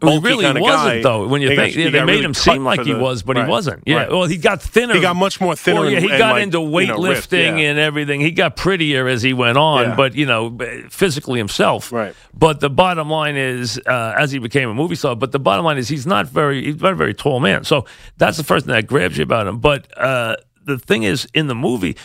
bulky 0.00 0.16
he 0.16 0.24
really 0.24 0.44
kind 0.44 0.58
of 0.58 0.62
wasn't 0.62 0.84
guy. 0.84 1.02
though. 1.02 1.26
When 1.28 1.42
you 1.42 1.48
think 1.48 1.58
got- 1.58 1.74
yeah, 1.74 1.90
they 1.90 2.04
made 2.04 2.12
really 2.12 2.24
him 2.24 2.34
seem 2.34 2.64
like 2.64 2.80
for 2.80 2.86
he 2.86 2.94
was, 2.94 3.22
but 3.22 3.36
he 3.36 3.44
wasn't. 3.44 3.82
Yeah. 3.86 3.96
right. 3.96 4.10
Well, 4.10 4.24
he 4.26 4.36
got 4.36 4.62
thinner. 4.62 4.94
He 4.94 5.00
got 5.00 5.16
much 5.16 5.40
more 5.40 5.56
thinner. 5.56 5.80
Well, 5.80 5.90
yeah, 5.90 6.00
he 6.00 6.08
and, 6.08 6.18
got 6.18 6.32
like, 6.34 6.42
into 6.42 6.60
you 6.60 6.66
know, 6.66 6.72
weightlifting 6.98 7.60
yeah. 7.60 7.70
and 7.70 7.78
everything. 7.78 8.20
He 8.20 8.30
got 8.30 8.56
prettier 8.56 9.08
as 9.08 9.22
he 9.22 9.32
went 9.32 9.58
on, 9.58 9.90
Yeah. 9.90 9.96
but 9.96 10.14
you 10.14 10.26
know, 10.26 10.56
physically 10.90 11.38
himself. 11.38 11.92
Right. 11.92 12.14
But 12.34 12.60
the 12.60 12.70
bottom 12.70 13.10
line 13.10 13.36
is, 13.36 13.80
uh, 13.86 14.14
as 14.18 14.32
he 14.32 14.38
became 14.38 14.68
a 14.68 14.74
movie 14.74 14.96
star. 14.96 15.16
But 15.16 15.32
the 15.32 15.38
bottom 15.38 15.64
line 15.64 15.78
is, 15.78 15.88
he's 15.88 16.06
not 16.06 16.26
very. 16.26 16.64
He's 16.64 16.80
not 16.80 16.92
a 16.92 16.96
very 16.96 17.14
tall 17.14 17.40
man. 17.40 17.64
So 17.64 17.86
that's 18.16 18.36
the 18.36 18.44
first 18.44 18.66
thing 18.66 18.74
that 18.74 18.86
grabs 18.86 19.16
you 19.16 19.22
about 19.22 19.46
him. 19.46 19.58
But 19.58 19.96
uh, 19.98 20.36
the 20.64 20.78
thing 20.78 21.04
is, 21.04 21.26
in 21.34 21.46
the 21.46 21.54
movie, 21.54 21.96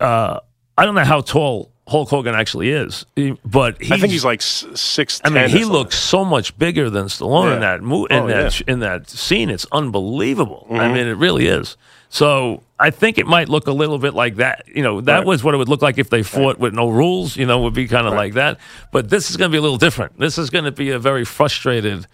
uh, 0.00 0.40
I 0.76 0.84
don't 0.84 0.94
know 0.94 1.04
how 1.04 1.20
tall 1.20 1.72
Hulk 1.88 2.08
Hogan 2.10 2.34
actually 2.34 2.70
is, 2.70 3.04
He- 3.16 3.36
but 3.44 3.76
I 3.90 3.98
think 3.98 4.12
he's 4.12 4.24
like 4.24 4.42
six. 4.42 5.20
I 5.24 5.30
mean, 5.30 5.48
he 5.48 5.64
looks 5.64 5.96
so 5.98 6.24
much 6.24 6.56
bigger 6.58 6.90
than 6.90 7.06
Stallone 7.06 7.54
in 7.54 7.60
that 7.60 7.82
mo- 7.82 8.04
in 8.06 8.16
Oh, 8.24 8.26
that 8.28 8.36
yeah. 8.42 8.46
Mm-hmm. 8.48 8.70
in 8.70 8.80
that 8.80 9.08
scene. 9.10 9.50
It's 9.50 9.66
unbelievable. 9.72 10.66
I 10.70 10.88
mean, 10.88 11.06
it 11.06 11.16
really 11.16 11.46
is. 11.46 11.76
So 12.10 12.62
I 12.78 12.90
think 12.90 13.18
it 13.18 13.26
might 13.26 13.48
look 13.48 13.66
a 13.66 13.72
little 13.72 13.98
bit 13.98 14.14
like 14.14 14.36
that. 14.36 14.64
You 14.74 14.82
know, 14.82 15.00
that 15.02 15.18
Right. 15.18 15.26
was 15.26 15.42
what 15.44 15.54
it 15.54 15.56
would 15.58 15.68
look 15.68 15.82
like 15.82 15.98
if 15.98 16.08
they 16.10 16.22
fought 16.22 16.58
with 16.58 16.72
no 16.74 16.88
rules. 16.88 17.36
You 17.36 17.46
know, 17.46 17.60
would 17.62 17.74
be 17.74 17.88
kind 17.88 18.06
of 18.06 18.14
like 18.14 18.34
that. 18.34 18.58
But 18.92 19.10
this 19.10 19.30
is 19.30 19.36
going 19.36 19.50
to 19.50 19.52
be 19.52 19.58
a 19.58 19.62
little 19.62 19.76
different. 19.78 20.18
This 20.18 20.38
is 20.38 20.50
going 20.50 20.64
to 20.64 20.72
be 20.72 20.90
a 20.90 20.98
very 20.98 21.24
frustrated. 21.24 22.06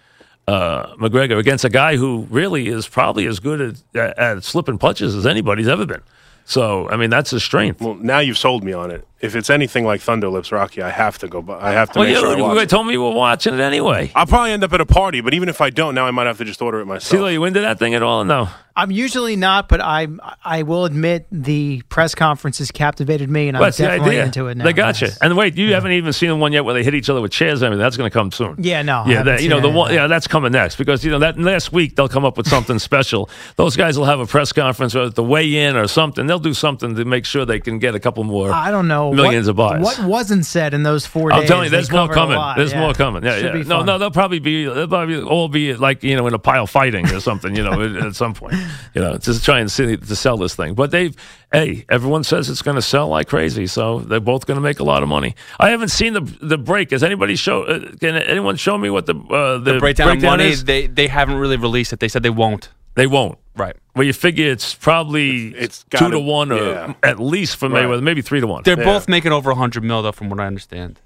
Uh, 0.47 0.93
McGregor 0.97 1.39
against 1.39 1.65
a 1.65 1.69
guy 1.69 1.95
who 1.97 2.27
really 2.29 2.67
is 2.67 2.87
probably 2.87 3.25
as 3.25 3.39
good 3.39 3.79
at, 3.95 4.15
at 4.19 4.43
slipping 4.43 4.77
punches 4.77 5.15
as 5.15 5.25
anybody's 5.25 5.67
ever 5.67 5.87
been. 5.87 6.01
So, 6.45 6.87
I 6.87 6.97
mean, 6.97 7.09
that's 7.09 7.31
his 7.31 7.43
strength. 7.43 7.81
Well, 7.81 7.95
now 7.95 8.19
you've 8.19 8.37
sold 8.37 8.63
me 8.63 8.71
on 8.71 8.91
it. 8.91 9.07
If 9.25 9.35
it's 9.35 9.49
anything 9.49 9.85
like 9.85 10.01
Thunder 10.01 10.29
Lips 10.29 10.51
Rocky, 10.51 10.81
I 10.81 10.89
have 10.89 11.17
to 11.19 11.27
go. 11.27 11.41
bu- 11.41 11.53
I 11.53 11.71
have 11.71 11.91
to 11.91 11.99
Well, 11.99 12.07
make 12.07 12.15
you, 12.15 12.21
sure 12.21 12.37
I 12.37 12.41
watch 12.41 12.55
you 12.55 12.59
it. 12.61 12.69
told 12.69 12.87
me 12.87 12.93
you 12.93 13.01
were 13.03 13.11
watching 13.11 13.53
it 13.53 13.59
anyway. 13.59 14.11
I'll 14.15 14.25
probably 14.27 14.51
end 14.51 14.63
up 14.63 14.71
at 14.73 14.81
a 14.81 14.85
party, 14.85 15.21
but 15.21 15.33
even 15.33 15.49
if 15.49 15.61
I 15.61 15.69
don't, 15.69 15.95
now 15.95 16.05
I 16.05 16.11
might 16.11 16.27
have 16.27 16.37
to 16.37 16.45
just 16.45 16.61
order 16.61 16.79
it 16.79 16.85
myself. 16.85 17.19
CeeLo, 17.21 17.31
you 17.31 17.43
into 17.45 17.61
that 17.61 17.79
thing 17.79 17.93
at 17.95 18.03
all? 18.03 18.23
No. 18.23 18.49
I'm 18.77 18.91
usually 18.91 19.37
not, 19.37 19.69
but 19.69 19.79
I 19.79 20.05
I 20.43 20.63
will 20.63 20.83
admit 20.83 21.27
the 21.31 21.81
press 21.87 22.13
conferences 22.13 22.71
captivated 22.71 23.29
me, 23.29 23.47
and 23.47 23.55
I'm 23.55 23.61
What's 23.61 23.77
the 23.77 23.83
definitely 23.85 24.17
into 24.17 24.47
it 24.47 24.57
now. 24.57 24.65
They 24.65 24.73
got 24.73 24.99
you. 25.01 25.07
And 25.21 25.37
wait, 25.37 25.55
you 25.55 25.73
haven't 25.73 25.93
even 25.93 26.11
seen 26.11 26.27
the 26.27 26.35
one 26.35 26.51
yet 26.51 26.65
where 26.65 26.73
they 26.73 26.83
hit 26.83 26.93
each 26.93 27.09
other 27.09 27.21
with 27.21 27.31
chairs 27.31 27.63
I 27.63 27.69
mean, 27.69 27.79
That's 27.79 27.95
going 27.95 28.09
to 28.09 28.13
come 28.13 28.33
soon. 28.33 28.55
Yeah, 28.59 28.81
no, 28.81 29.05
Yeah, 29.07 29.19
haven't 29.19 29.35
that, 29.37 29.43
you 29.43 29.47
know 29.47 29.61
seen 29.61 29.71
the 29.71 29.77
one. 29.77 29.93
Yeah, 29.93 30.07
that's 30.07 30.27
coming 30.27 30.51
next 30.51 30.75
because 30.75 31.05
you 31.05 31.11
know 31.11 31.19
that 31.19 31.39
last 31.39 31.71
week 31.71 31.95
they'll 31.95 32.09
come 32.09 32.25
up 32.25 32.35
with 32.35 32.49
something 32.49 32.77
special. 32.89 33.29
Those 33.55 33.77
guys 33.77 33.97
will 33.97 34.05
have 34.07 34.19
a 34.19 34.25
press 34.25 34.51
conference 34.51 34.93
or 34.93 35.03
at 35.03 35.15
the 35.15 35.23
weigh 35.23 35.55
in 35.55 35.77
or 35.77 35.87
something. 35.87 36.27
They'll 36.27 36.37
do 36.37 36.53
something 36.53 36.95
to 36.97 37.05
make 37.05 37.23
sure 37.23 37.45
they 37.45 37.61
can 37.61 37.79
get 37.79 37.95
a 37.95 37.99
couple 38.01 38.25
more. 38.25 38.51
I 38.51 38.71
don't 38.71 38.89
know 38.89 39.14
millions 39.15 39.47
what, 39.47 39.51
of 39.51 39.81
buys. 39.81 39.83
What 39.83 40.07
wasn't 40.07 40.45
said 40.45 40.73
in 40.73 40.83
those 40.83 41.05
4 41.05 41.31
I'm 41.33 41.39
days? 41.41 41.49
telling 41.49 41.63
you, 41.65 41.69
there's 41.69 41.91
more 41.91 42.07
coming. 42.07 42.39
There's 42.55 42.71
yeah. 42.71 42.79
more 42.79 42.93
coming. 42.93 43.23
Yeah, 43.23 43.35
Should 43.37 43.45
yeah. 43.45 43.51
be 43.53 43.63
No, 43.63 43.77
fun. 43.77 43.85
no, 43.85 43.97
they'll 43.97 44.11
probably 44.11 44.39
be 44.39 44.65
they'll 44.65 44.87
probably 44.87 45.21
all 45.21 45.47
be 45.47 45.73
like 45.73 46.03
you 46.03 46.15
know 46.15 46.27
in 46.27 46.33
a 46.33 46.39
pile 46.39 46.67
fighting 46.67 47.05
or 47.11 47.19
something. 47.19 47.55
You 47.55 47.63
know, 47.63 47.81
at, 47.97 48.07
at 48.07 48.15
some 48.15 48.33
point. 48.33 48.55
You 48.93 49.01
know, 49.01 49.17
just 49.17 49.43
try 49.43 49.59
and 49.59 49.71
see, 49.71 49.97
to 49.97 50.15
sell 50.15 50.37
this 50.37 50.55
thing. 50.55 50.73
But 50.73 50.91
they've 50.91 51.15
hey, 51.51 51.85
everyone 51.89 52.23
says 52.23 52.49
it's 52.49 52.61
going 52.61 52.75
to 52.75 52.81
sell 52.81 53.07
like 53.07 53.27
crazy, 53.27 53.67
so 53.67 53.99
they're 53.99 54.19
both 54.19 54.45
going 54.45 54.57
to 54.57 54.61
make 54.61 54.79
a 54.79 54.83
lot 54.83 55.03
of 55.03 55.09
money. 55.09 55.35
I 55.59 55.69
haven't 55.69 55.89
seen 55.89 56.13
the 56.13 56.21
the 56.41 56.57
break. 56.57 56.91
Has 56.91 57.03
anybody 57.03 57.35
show? 57.35 57.63
Uh, 57.63 57.79
can 57.99 58.15
anyone 58.15 58.55
show 58.57 58.77
me 58.77 58.89
what 58.89 59.05
the 59.05 59.15
uh, 59.15 59.57
the, 59.57 59.73
The 59.73 59.79
breakdown, 59.79 60.17
of 60.17 60.23
money, 60.23 60.45
is? 60.47 60.65
they 60.65 60.87
they 60.87 61.07
haven't 61.07 61.37
really 61.37 61.57
released 61.57 61.93
it. 61.93 61.99
They 61.99 62.07
said 62.07 62.23
they 62.23 62.29
won't. 62.29 62.69
They 62.95 63.07
won't. 63.07 63.37
Right. 63.55 63.75
Well, 63.95 64.03
you 64.05 64.11
figure 64.13 64.51
it's 64.51 64.73
probably 64.75 65.49
It's 65.55 65.83
two 65.89 65.97
gotta- 65.99 66.11
to 66.13 66.19
one, 66.19 66.51
or 66.51 66.57
yeah. 66.57 66.93
at 67.03 67.19
least 67.19 67.55
for 67.57 67.69
Right. 67.69 67.85
Mayweather, 67.85 68.01
maybe 68.03 68.21
three 68.21 68.41
to 68.41 68.47
one. 68.47 68.63
They're 68.63 68.77
Yeah. 68.77 68.83
both 68.83 69.07
making 69.07 69.31
over 69.31 69.49
100 69.51 69.83
mil, 69.83 70.01
though, 70.01 70.11
from 70.11 70.29
what 70.29 70.39
I 70.41 70.47
understand. 70.47 70.99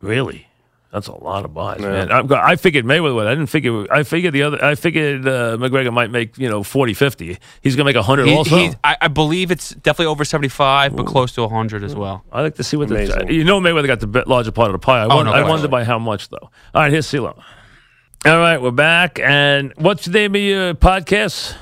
Really? 0.00 0.46
That's 0.92 1.06
a 1.06 1.12
lot 1.14 1.44
of 1.44 1.54
buys, 1.54 1.80
Yeah. 1.80 1.88
man. 1.90 2.10
I'm, 2.12 2.32
I 2.32 2.56
figured 2.56 2.84
Mayweather 2.84 3.14
would. 3.14 3.26
I 3.28 3.30
didn't 3.30 3.46
figure. 3.46 3.86
I 3.92 4.02
figured 4.02 4.32
the 4.34 4.42
other. 4.42 4.62
I 4.64 4.74
figured 4.74 5.26
uh, 5.26 5.56
McGregor 5.56 5.92
might 5.92 6.10
make 6.10 6.36
you 6.36 6.48
know 6.50 6.64
40, 6.64 6.94
50. 6.94 7.38
He's 7.60 7.76
going 7.76 7.84
to 7.86 7.88
make 7.88 7.94
100 7.96 8.26
He- 8.26 8.34
also. 8.34 8.56
he- 8.56 8.72
I, 8.82 8.96
I 9.02 9.08
believe 9.08 9.52
it's 9.52 9.70
definitely 9.70 10.06
over 10.06 10.24
75, 10.24 10.96
but 10.96 11.06
close 11.06 11.30
to 11.32 11.42
100 11.42 11.84
as 11.84 11.94
well. 11.94 12.24
I 12.32 12.42
like 12.42 12.56
to 12.56 12.64
see 12.64 12.76
what 12.76 12.88
the. 12.88 12.96
Amazing. 12.96 13.30
You 13.30 13.44
know, 13.44 13.60
Mayweather 13.60 13.86
got 13.86 14.00
the 14.00 14.24
larger 14.26 14.50
part 14.50 14.66
of 14.68 14.72
the 14.72 14.78
pie. 14.80 15.02
I, 15.02 15.06
wonder, 15.06 15.24
no 15.26 15.30
I 15.30 15.32
question. 15.42 15.48
wonder 15.48 15.68
by 15.68 15.84
how 15.84 16.00
much, 16.00 16.28
though. 16.28 16.38
All 16.74 16.82
right, 16.82 16.90
here's 16.90 17.06
CeeLo. 17.06 17.40
All 18.22 18.38
right, 18.38 18.60
we're 18.60 18.70
back. 18.70 19.18
And 19.18 19.72
what's 19.76 20.04
the 20.04 20.10
name 20.10 20.34
of 20.34 20.42
your 20.42 20.74
podcast? 20.74 21.56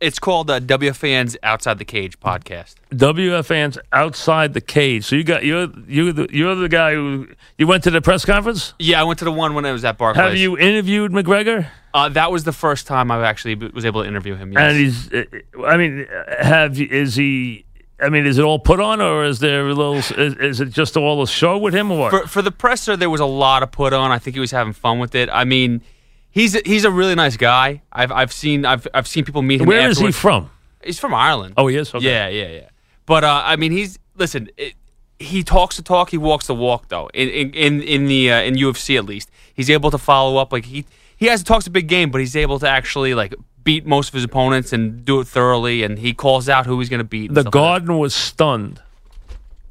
It's 0.00 0.18
called 0.18 0.50
uh, 0.50 0.58
WFAN's 0.58 1.36
Outside 1.44 1.78
the 1.78 1.84
Cage 1.84 2.18
podcast. 2.18 2.74
WFAN's 2.90 3.78
Outside 3.92 4.52
the 4.52 4.60
Cage. 4.60 5.04
So 5.04 5.14
you 5.14 5.22
got 5.22 5.44
you're 5.44 5.68
you 5.86 6.12
the, 6.12 6.28
you're 6.32 6.56
the 6.56 6.68
guy 6.68 6.94
who 6.94 7.28
you 7.56 7.68
went 7.68 7.84
to 7.84 7.92
the 7.92 8.00
press 8.00 8.24
conference. 8.24 8.74
Yeah, 8.80 9.00
I 9.00 9.04
went 9.04 9.20
to 9.20 9.24
the 9.24 9.30
one 9.30 9.54
when 9.54 9.64
I 9.64 9.70
was 9.70 9.84
at 9.84 9.96
Barclays. 9.96 10.24
Have 10.24 10.36
you 10.36 10.58
interviewed 10.58 11.12
McGregor? 11.12 11.68
Uh, 11.94 12.08
that 12.08 12.32
was 12.32 12.42
the 12.42 12.52
first 12.52 12.88
time 12.88 13.12
I 13.12 13.24
actually 13.24 13.54
was 13.54 13.84
able 13.84 14.02
to 14.02 14.08
interview 14.08 14.34
him. 14.34 14.52
Yes. 14.52 14.60
And 14.60 14.76
he's, 14.76 15.12
uh, 15.12 15.64
I 15.66 15.76
mean, 15.76 16.06
have 16.40 16.80
is 16.80 17.14
he? 17.14 17.64
I 18.00 18.08
mean, 18.10 18.26
is 18.26 18.38
it 18.38 18.42
all 18.42 18.58
put 18.58 18.80
on, 18.80 19.00
or 19.00 19.24
is 19.24 19.40
there 19.40 19.66
a 19.66 19.74
little? 19.74 19.96
Is, 19.96 20.10
is 20.12 20.60
it 20.60 20.70
just 20.70 20.96
all 20.96 21.20
a 21.22 21.26
show 21.26 21.58
with 21.58 21.74
him, 21.74 21.90
or 21.90 21.98
what? 21.98 22.10
for 22.10 22.26
for 22.28 22.42
the 22.42 22.52
presser, 22.52 22.96
there 22.96 23.10
was 23.10 23.20
a 23.20 23.26
lot 23.26 23.62
of 23.62 23.72
put 23.72 23.92
on. 23.92 24.12
I 24.12 24.18
think 24.18 24.34
he 24.34 24.40
was 24.40 24.52
having 24.52 24.72
fun 24.72 24.98
with 24.98 25.14
it. 25.14 25.28
I 25.32 25.44
mean, 25.44 25.82
he's 26.30 26.54
a, 26.54 26.60
he's 26.64 26.84
a 26.84 26.90
really 26.90 27.16
nice 27.16 27.36
guy. 27.36 27.82
I've 27.92 28.12
I've 28.12 28.32
seen 28.32 28.64
I've 28.64 28.86
I've 28.94 29.08
seen 29.08 29.24
people 29.24 29.42
meet 29.42 29.60
him. 29.60 29.66
Where 29.66 29.88
is 29.88 29.98
he 29.98 30.12
from? 30.12 30.50
He's 30.84 30.98
from 30.98 31.12
Ireland. 31.12 31.54
Oh, 31.56 31.66
he 31.66 31.76
is. 31.76 31.92
Okay. 31.92 32.04
Yeah, 32.04 32.28
yeah, 32.28 32.48
yeah. 32.48 32.68
But 33.04 33.24
uh, 33.24 33.42
I 33.44 33.56
mean, 33.56 33.72
he's 33.72 33.98
listen. 34.16 34.48
It, 34.56 34.74
he 35.18 35.42
talks 35.42 35.76
the 35.76 35.82
talk. 35.82 36.10
He 36.10 36.18
walks 36.18 36.46
the 36.46 36.54
walk, 36.54 36.88
though. 36.88 37.08
In 37.12 37.28
in 37.28 37.50
in, 37.52 37.82
in 37.82 38.06
the 38.06 38.30
uh, 38.30 38.42
in 38.42 38.54
UFC 38.54 38.96
at 38.96 39.04
least, 39.04 39.30
he's 39.52 39.70
able 39.70 39.90
to 39.90 39.98
follow 39.98 40.36
up. 40.36 40.52
Like 40.52 40.66
he 40.66 40.86
he 41.16 41.26
has 41.26 41.42
talks 41.42 41.66
a 41.66 41.70
big 41.70 41.88
game, 41.88 42.10
but 42.10 42.20
he's 42.20 42.36
able 42.36 42.60
to 42.60 42.68
actually 42.68 43.14
like 43.14 43.34
beat 43.68 43.84
most 43.84 44.08
of 44.08 44.14
his 44.14 44.24
opponents 44.24 44.72
and 44.72 45.04
do 45.04 45.20
it 45.20 45.26
thoroughly. 45.26 45.82
And 45.82 45.98
he 45.98 46.14
calls 46.14 46.48
out 46.48 46.64
who 46.64 46.78
he's 46.78 46.88
going 46.88 46.98
to 47.00 47.04
beat. 47.04 47.34
The 47.34 47.42
stuff 47.42 47.44
like. 47.46 47.52
Garden 47.52 47.98
was 47.98 48.14
stunned. 48.14 48.80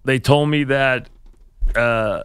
They 0.06 0.20
told 0.20 0.50
me 0.50 0.63
that. 0.66 1.10
Uh, 1.75 2.22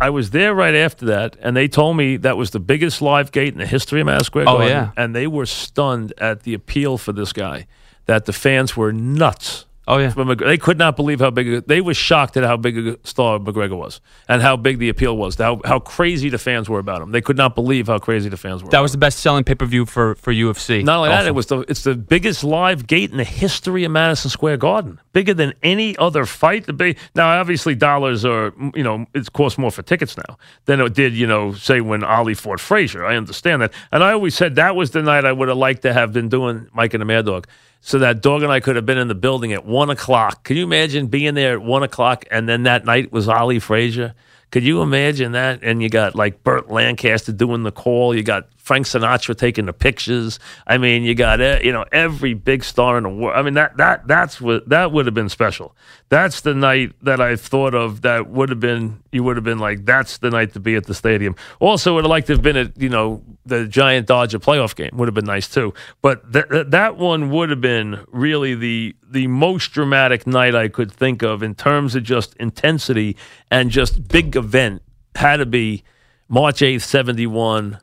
I 0.00 0.10
was 0.10 0.30
there 0.30 0.54
right 0.54 0.74
after 0.74 1.06
that, 1.06 1.36
and 1.40 1.56
they 1.56 1.68
told 1.68 1.96
me 1.96 2.16
that 2.18 2.36
was 2.36 2.50
the 2.50 2.58
biggest 2.58 3.00
live 3.00 3.30
gate 3.30 3.52
in 3.52 3.58
the 3.58 3.66
history 3.66 4.00
of 4.00 4.06
Madison 4.06 4.24
Square 4.24 4.48
Oh, 4.48 4.60
yeah. 4.60 4.90
And 4.96 5.14
they 5.14 5.26
were 5.26 5.46
stunned 5.46 6.12
at 6.18 6.42
the 6.42 6.52
appeal 6.52 6.98
for 6.98 7.12
this 7.12 7.32
guy, 7.32 7.66
that 8.06 8.26
the 8.26 8.32
fans 8.32 8.76
were 8.76 8.92
nuts. 8.92 9.65
Oh 9.88 9.98
yeah. 9.98 10.10
They 10.10 10.58
could 10.58 10.78
not 10.78 10.96
believe 10.96 11.20
how 11.20 11.30
big. 11.30 11.48
A, 11.48 11.60
they 11.60 11.80
were 11.80 11.94
shocked 11.94 12.36
at 12.36 12.42
how 12.42 12.56
big 12.56 12.76
a 12.76 12.98
star 13.04 13.38
McGregor 13.38 13.76
was, 13.76 14.00
and 14.28 14.42
how 14.42 14.56
big 14.56 14.78
the 14.78 14.88
appeal 14.88 15.16
was. 15.16 15.36
How 15.36 15.60
how 15.64 15.78
crazy 15.78 16.28
the 16.28 16.38
fans 16.38 16.68
were 16.68 16.80
about 16.80 17.02
him. 17.02 17.12
They 17.12 17.20
could 17.20 17.36
not 17.36 17.54
believe 17.54 17.86
how 17.86 17.98
crazy 17.98 18.28
the 18.28 18.36
fans 18.36 18.64
were. 18.64 18.70
That 18.70 18.80
was 18.80 18.90
the 18.90 18.98
best 18.98 19.20
selling 19.20 19.44
pay 19.44 19.54
per 19.54 19.64
view 19.64 19.86
for 19.86 20.16
for 20.16 20.32
UFC. 20.32 20.82
not 20.82 20.98
only 20.98 21.10
that. 21.10 21.26
It 21.26 21.34
was 21.36 21.46
the 21.46 21.60
it's 21.60 21.84
the 21.84 21.94
biggest 21.94 22.42
live 22.42 22.88
gate 22.88 23.12
in 23.12 23.18
the 23.18 23.24
history 23.24 23.84
of 23.84 23.92
Madison 23.92 24.28
Square 24.28 24.56
Garden. 24.56 25.00
Bigger 25.12 25.34
than 25.34 25.54
any 25.62 25.96
other 25.98 26.26
fight. 26.26 26.66
Now, 27.14 27.40
obviously, 27.40 27.76
dollars 27.76 28.24
are 28.24 28.52
you 28.74 28.82
know 28.82 29.06
it 29.14 29.32
costs 29.32 29.56
more 29.56 29.70
for 29.70 29.82
tickets 29.82 30.16
now 30.16 30.36
than 30.64 30.80
it 30.80 30.94
did 30.94 31.14
you 31.14 31.28
know 31.28 31.52
say 31.52 31.80
when 31.80 32.02
Ali 32.02 32.34
fought 32.34 32.58
Frazier. 32.58 33.06
I 33.06 33.16
understand 33.16 33.62
that, 33.62 33.72
and 33.92 34.02
I 34.02 34.12
always 34.12 34.34
said 34.34 34.56
that 34.56 34.74
was 34.74 34.90
the 34.90 35.02
night 35.02 35.24
I 35.24 35.30
would 35.32 35.48
have 35.48 35.58
liked 35.58 35.82
to 35.82 35.92
have 35.92 36.12
been 36.12 36.28
doing 36.28 36.68
Mike 36.72 36.92
and 36.92 37.00
the 37.00 37.04
Mad 37.04 37.26
Dog. 37.26 37.46
So 37.80 37.98
that 38.00 38.20
dog 38.20 38.42
and 38.42 38.50
I 38.50 38.60
could 38.60 38.76
have 38.76 38.86
been 38.86 38.98
in 38.98 39.08
the 39.08 39.14
building 39.14 39.52
at 39.52 39.64
one 39.64 39.90
o'clock. 39.90 40.44
Can 40.44 40.56
you 40.56 40.64
imagine 40.64 41.06
being 41.06 41.34
there 41.34 41.52
at 41.52 41.62
one 41.62 41.82
o'clock 41.82 42.24
and 42.30 42.48
then 42.48 42.64
that 42.64 42.84
night 42.84 43.12
was 43.12 43.28
Ali 43.28 43.58
Frazier? 43.58 44.14
Could 44.50 44.64
you 44.64 44.82
imagine 44.82 45.32
that? 45.32 45.60
And 45.62 45.82
you 45.82 45.88
got 45.88 46.14
like 46.14 46.42
Burt 46.42 46.70
Lancaster 46.70 47.32
doing 47.32 47.62
the 47.62 47.72
call. 47.72 48.14
You 48.14 48.22
got 48.22 48.48
Frank 48.66 48.84
Sinatra 48.84 49.36
taking 49.36 49.66
the 49.66 49.72
pictures. 49.72 50.40
I 50.66 50.76
mean, 50.76 51.04
you 51.04 51.14
got 51.14 51.38
you 51.64 51.70
know 51.70 51.84
every 51.92 52.34
big 52.34 52.64
star 52.64 52.96
in 52.98 53.04
the 53.04 53.08
world. 53.08 53.38
I 53.38 53.42
mean 53.42 53.54
that 53.54 53.76
that 53.76 54.08
that's 54.08 54.40
what 54.40 54.68
that 54.68 54.90
would 54.90 55.06
have 55.06 55.14
been 55.14 55.28
special. 55.28 55.76
That's 56.08 56.40
the 56.40 56.52
night 56.52 56.92
that 57.00 57.20
I 57.20 57.36
thought 57.36 57.76
of. 57.76 58.02
That 58.02 58.28
would 58.28 58.48
have 58.48 58.58
been 58.58 59.04
you 59.12 59.22
would 59.22 59.36
have 59.36 59.44
been 59.44 59.60
like 59.60 59.84
that's 59.84 60.18
the 60.18 60.30
night 60.30 60.52
to 60.54 60.60
be 60.60 60.74
at 60.74 60.86
the 60.86 60.94
stadium. 60.94 61.36
Also, 61.60 61.94
would 61.94 62.02
have 62.02 62.10
liked 62.10 62.26
to 62.26 62.32
have 62.32 62.42
been 62.42 62.56
at 62.56 62.76
you 62.76 62.88
know 62.88 63.22
the 63.44 63.68
Giant 63.68 64.08
Dodger 64.08 64.40
playoff 64.40 64.74
game. 64.74 64.90
Would 64.94 65.06
have 65.06 65.14
been 65.14 65.26
nice 65.26 65.46
too. 65.46 65.72
But 66.02 66.32
th- 66.32 66.48
th- 66.50 66.66
that 66.70 66.96
one 66.96 67.30
would 67.30 67.50
have 67.50 67.60
been 67.60 68.04
really 68.08 68.56
the 68.56 68.96
the 69.08 69.28
most 69.28 69.70
dramatic 69.70 70.26
night 70.26 70.56
I 70.56 70.66
could 70.66 70.90
think 70.90 71.22
of 71.22 71.40
in 71.40 71.54
terms 71.54 71.94
of 71.94 72.02
just 72.02 72.34
intensity 72.38 73.16
and 73.48 73.70
just 73.70 74.08
big 74.08 74.34
event. 74.34 74.82
Had 75.14 75.36
to 75.36 75.46
be 75.46 75.84
March 76.28 76.62
eighth, 76.62 76.82
seventy 76.82 77.28
one. 77.28 77.78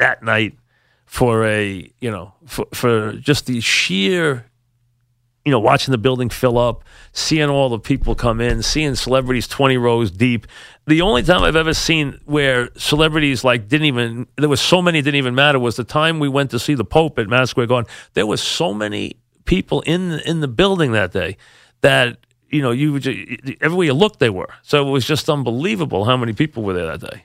That 0.00 0.22
night 0.24 0.58
for 1.06 1.46
a 1.46 1.90
you 2.00 2.10
know 2.10 2.34
for, 2.46 2.66
for 2.72 3.12
just 3.12 3.46
the 3.46 3.60
sheer 3.60 4.50
you 5.44 5.50
know, 5.50 5.58
watching 5.58 5.92
the 5.92 5.98
building 5.98 6.28
fill 6.28 6.58
up, 6.58 6.84
seeing 7.12 7.48
all 7.48 7.70
the 7.70 7.78
people 7.78 8.14
come 8.14 8.40
in, 8.40 8.62
seeing 8.62 8.94
celebrities 8.94 9.48
20 9.48 9.76
rows 9.78 10.10
deep. 10.10 10.46
The 10.86 11.00
only 11.00 11.22
time 11.22 11.42
I've 11.42 11.56
ever 11.56 11.72
seen 11.72 12.20
where 12.24 12.68
celebrities 12.76 13.42
like 13.42 13.66
didn't 13.66 13.86
even, 13.86 14.26
there 14.36 14.48
was 14.48 14.60
so 14.60 14.82
many 14.82 15.00
didn't 15.00 15.16
even 15.16 15.34
matter 15.34 15.58
was 15.58 15.76
the 15.76 15.84
time 15.84 16.20
we 16.20 16.28
went 16.28 16.50
to 16.50 16.58
see 16.58 16.74
the 16.74 16.84
Pope 16.84 17.18
at 17.18 17.26
Madison 17.26 17.50
Square 17.50 17.66
Garden. 17.66 17.90
There 18.12 18.26
was 18.26 18.42
so 18.42 18.74
many 18.74 19.16
people 19.44 19.80
in, 19.82 20.20
in 20.20 20.40
the 20.40 20.48
building 20.48 20.92
that 20.92 21.12
day 21.12 21.36
that, 21.80 22.18
you 22.50 22.60
know, 22.60 22.70
you 22.70 22.96
everywhere 23.60 23.86
you 23.86 23.94
looked, 23.94 24.20
they 24.20 24.30
were. 24.30 24.52
So 24.62 24.86
it 24.86 24.90
was 24.90 25.04
just 25.04 25.28
unbelievable 25.28 26.04
how 26.04 26.16
many 26.16 26.32
people 26.32 26.62
were 26.62 26.74
there 26.74 26.86
that 26.86 27.00
day. 27.00 27.18